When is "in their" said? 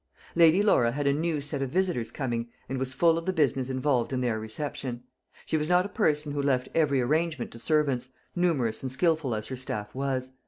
4.11-4.39